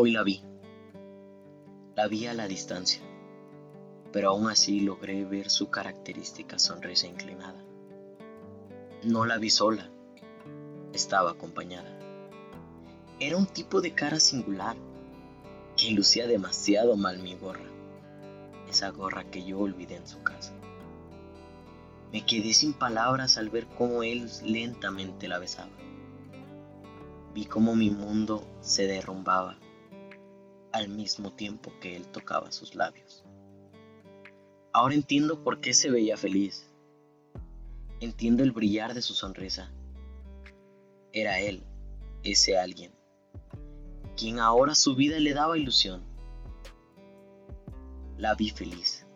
[0.00, 0.40] Hoy la vi.
[1.96, 3.02] La vi a la distancia,
[4.12, 7.64] pero aún así logré ver su característica sonrisa inclinada.
[9.02, 9.90] No la vi sola,
[10.92, 11.98] estaba acompañada.
[13.18, 14.76] Era un tipo de cara singular,
[15.76, 17.68] que lucía demasiado mal mi gorra,
[18.70, 20.54] esa gorra que yo olvidé en su casa.
[22.12, 25.72] Me quedé sin palabras al ver cómo él lentamente la besaba.
[27.34, 29.58] Vi cómo mi mundo se derrumbaba
[30.78, 33.24] al mismo tiempo que él tocaba sus labios.
[34.72, 36.70] Ahora entiendo por qué se veía feliz.
[38.00, 39.72] Entiendo el brillar de su sonrisa.
[41.12, 41.64] Era él,
[42.22, 42.92] ese alguien,
[44.16, 46.02] quien ahora su vida le daba ilusión.
[48.16, 49.06] La vi feliz.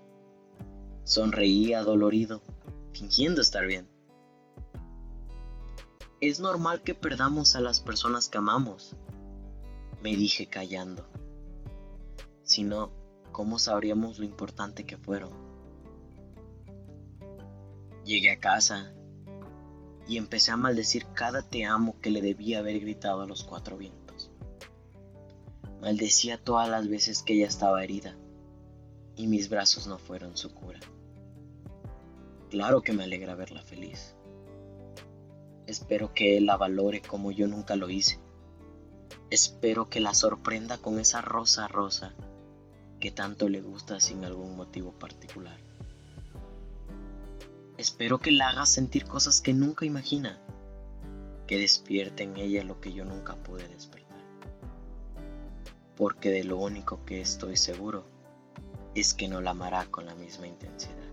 [1.04, 2.42] Sonreía dolorido
[2.92, 3.88] fingiendo estar bien.
[6.20, 8.96] Es normal que perdamos a las personas que amamos,
[10.02, 11.08] me dije callando.
[12.52, 12.92] Si no,
[13.32, 15.30] ¿cómo sabríamos lo importante que fueron?
[18.04, 18.92] Llegué a casa
[20.06, 23.78] y empecé a maldecir cada te amo que le debía haber gritado a los cuatro
[23.78, 24.30] vientos.
[25.80, 28.18] Maldecía todas las veces que ella estaba herida
[29.16, 30.80] y mis brazos no fueron su cura.
[32.50, 34.14] Claro que me alegra verla feliz.
[35.66, 38.20] Espero que él la valore como yo nunca lo hice.
[39.30, 42.14] Espero que la sorprenda con esa rosa rosa
[43.02, 45.58] que tanto le gusta sin algún motivo particular.
[47.76, 50.40] Espero que la haga sentir cosas que nunca imagina,
[51.48, 54.22] que despierte en ella lo que yo nunca pude despertar.
[55.96, 58.04] Porque de lo único que estoy seguro
[58.94, 61.10] es que no la amará con la misma intensidad.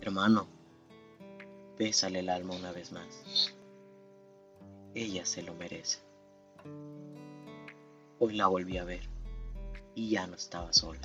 [0.00, 0.46] Hermano,
[1.78, 3.54] bésale el alma una vez más.
[4.94, 5.98] Ella se lo merece.
[8.18, 9.17] Hoy la volví a ver
[9.98, 11.00] y ya no estaba sola.